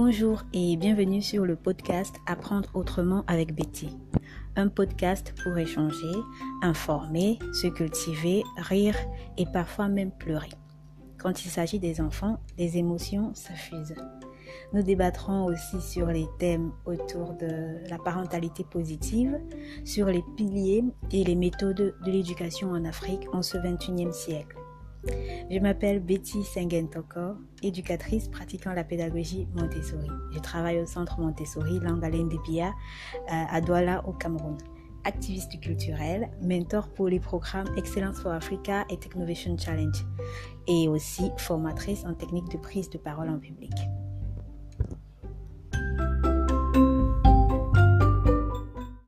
Bonjour 0.00 0.44
et 0.52 0.76
bienvenue 0.76 1.20
sur 1.20 1.44
le 1.44 1.56
podcast 1.56 2.14
Apprendre 2.24 2.70
autrement 2.72 3.24
avec 3.26 3.52
Betty. 3.52 3.98
Un 4.54 4.68
podcast 4.68 5.34
pour 5.42 5.58
échanger, 5.58 6.14
informer, 6.62 7.40
se 7.52 7.66
cultiver, 7.66 8.44
rire 8.58 8.94
et 9.38 9.46
parfois 9.52 9.88
même 9.88 10.12
pleurer. 10.12 10.52
Quand 11.18 11.44
il 11.44 11.48
s'agit 11.48 11.80
des 11.80 12.00
enfants, 12.00 12.38
les 12.58 12.78
émotions 12.78 13.34
s'affusent. 13.34 13.96
Nous 14.72 14.84
débattrons 14.84 15.46
aussi 15.46 15.80
sur 15.80 16.06
les 16.06 16.28
thèmes 16.38 16.70
autour 16.86 17.32
de 17.32 17.84
la 17.90 17.98
parentalité 17.98 18.62
positive, 18.62 19.36
sur 19.84 20.06
les 20.06 20.22
piliers 20.36 20.84
et 21.10 21.24
les 21.24 21.34
méthodes 21.34 21.96
de 22.06 22.10
l'éducation 22.10 22.70
en 22.70 22.84
Afrique 22.84 23.26
en 23.32 23.42
ce 23.42 23.58
21e 23.58 24.12
siècle. 24.12 24.56
Je 25.06 25.58
m'appelle 25.60 26.00
Betty 26.00 26.42
Sengentoko, 26.42 27.36
éducatrice 27.62 28.28
pratiquant 28.28 28.72
la 28.72 28.84
pédagogie 28.84 29.46
Montessori. 29.54 30.08
Je 30.32 30.38
travaille 30.38 30.80
au 30.80 30.86
centre 30.86 31.20
Montessori 31.20 31.78
Langalène 31.80 32.30
Pia 32.44 32.68
euh, 32.68 33.22
à 33.28 33.60
Douala 33.60 34.06
au 34.06 34.12
Cameroun. 34.12 34.58
Activiste 35.04 35.60
culturelle, 35.60 36.28
mentor 36.42 36.88
pour 36.88 37.08
les 37.08 37.20
programmes 37.20 37.68
Excellence 37.76 38.20
for 38.20 38.32
Africa 38.32 38.84
et 38.90 38.98
Technovation 38.98 39.56
Challenge 39.56 40.04
et 40.66 40.88
aussi 40.88 41.30
formatrice 41.38 42.04
en 42.04 42.14
technique 42.14 42.50
de 42.50 42.58
prise 42.58 42.90
de 42.90 42.98
parole 42.98 43.30
en 43.30 43.38
public. 43.38 43.72